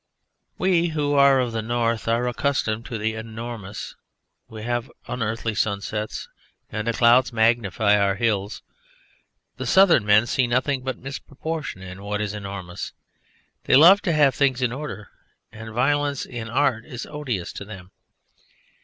[0.57, 3.95] We who are of the North are accustomed to the enormous;
[4.47, 6.27] we have unearthly sunsets
[6.71, 8.63] and the clouds magnify our hills.
[9.57, 12.93] The Southern men see nothing but misproportion in what is enormous.
[13.65, 15.11] They love to have things in order,
[15.51, 17.91] and violence in art is odious to them.